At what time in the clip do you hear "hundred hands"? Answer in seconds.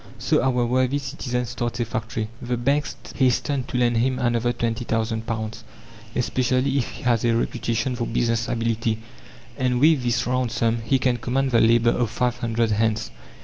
12.37-13.11